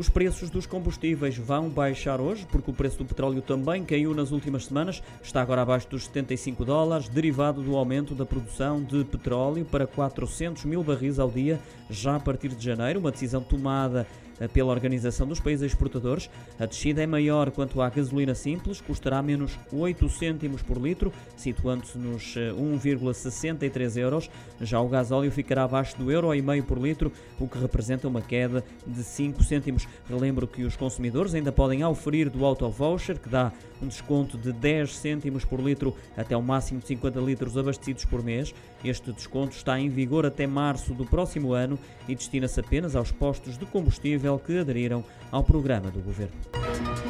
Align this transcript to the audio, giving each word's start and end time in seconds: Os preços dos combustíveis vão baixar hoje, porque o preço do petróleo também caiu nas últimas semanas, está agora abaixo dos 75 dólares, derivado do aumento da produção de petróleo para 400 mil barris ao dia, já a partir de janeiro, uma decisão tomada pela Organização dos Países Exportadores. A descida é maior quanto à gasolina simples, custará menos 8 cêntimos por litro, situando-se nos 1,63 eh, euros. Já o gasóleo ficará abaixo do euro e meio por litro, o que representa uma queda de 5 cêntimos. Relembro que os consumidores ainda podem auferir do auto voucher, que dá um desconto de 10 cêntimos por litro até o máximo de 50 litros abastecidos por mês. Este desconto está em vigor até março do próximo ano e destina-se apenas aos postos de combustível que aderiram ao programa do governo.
Os 0.00 0.08
preços 0.08 0.48
dos 0.48 0.64
combustíveis 0.64 1.36
vão 1.36 1.68
baixar 1.68 2.22
hoje, 2.22 2.46
porque 2.50 2.70
o 2.70 2.72
preço 2.72 2.96
do 2.96 3.04
petróleo 3.04 3.42
também 3.42 3.84
caiu 3.84 4.14
nas 4.14 4.30
últimas 4.30 4.64
semanas, 4.64 5.02
está 5.22 5.42
agora 5.42 5.60
abaixo 5.60 5.90
dos 5.90 6.06
75 6.06 6.64
dólares, 6.64 7.06
derivado 7.06 7.60
do 7.60 7.76
aumento 7.76 8.14
da 8.14 8.24
produção 8.24 8.82
de 8.82 9.04
petróleo 9.04 9.62
para 9.62 9.86
400 9.86 10.64
mil 10.64 10.82
barris 10.82 11.18
ao 11.18 11.30
dia, 11.30 11.60
já 11.90 12.16
a 12.16 12.18
partir 12.18 12.48
de 12.48 12.64
janeiro, 12.64 12.98
uma 12.98 13.10
decisão 13.10 13.42
tomada 13.42 14.06
pela 14.48 14.72
Organização 14.72 15.26
dos 15.26 15.40
Países 15.40 15.72
Exportadores. 15.72 16.30
A 16.58 16.66
descida 16.66 17.02
é 17.02 17.06
maior 17.06 17.50
quanto 17.50 17.80
à 17.80 17.88
gasolina 17.88 18.34
simples, 18.34 18.80
custará 18.80 19.22
menos 19.22 19.58
8 19.72 20.08
cêntimos 20.08 20.62
por 20.62 20.78
litro, 20.78 21.12
situando-se 21.36 21.98
nos 21.98 22.34
1,63 22.34 23.96
eh, 23.96 24.00
euros. 24.00 24.30
Já 24.60 24.80
o 24.80 24.88
gasóleo 24.88 25.30
ficará 25.30 25.64
abaixo 25.64 25.96
do 25.96 26.10
euro 26.10 26.34
e 26.34 26.42
meio 26.42 26.64
por 26.64 26.78
litro, 26.78 27.12
o 27.38 27.46
que 27.46 27.58
representa 27.58 28.08
uma 28.08 28.22
queda 28.22 28.64
de 28.86 29.02
5 29.02 29.42
cêntimos. 29.42 29.86
Relembro 30.08 30.46
que 30.46 30.62
os 30.62 30.76
consumidores 30.76 31.34
ainda 31.34 31.52
podem 31.52 31.82
auferir 31.82 32.30
do 32.30 32.44
auto 32.44 32.68
voucher, 32.68 33.18
que 33.18 33.28
dá 33.28 33.52
um 33.82 33.88
desconto 33.88 34.36
de 34.36 34.52
10 34.52 34.96
cêntimos 34.96 35.44
por 35.44 35.60
litro 35.60 35.94
até 36.16 36.36
o 36.36 36.42
máximo 36.42 36.80
de 36.80 36.86
50 36.88 37.20
litros 37.20 37.56
abastecidos 37.56 38.04
por 38.04 38.22
mês. 38.22 38.54
Este 38.84 39.12
desconto 39.12 39.56
está 39.56 39.78
em 39.78 39.88
vigor 39.88 40.26
até 40.26 40.46
março 40.46 40.94
do 40.94 41.04
próximo 41.04 41.52
ano 41.52 41.78
e 42.08 42.14
destina-se 42.14 42.60
apenas 42.60 42.96
aos 42.96 43.10
postos 43.10 43.58
de 43.58 43.66
combustível 43.66 44.38
que 44.38 44.58
aderiram 44.58 45.04
ao 45.30 45.44
programa 45.44 45.90
do 45.90 46.00
governo. 46.00 47.09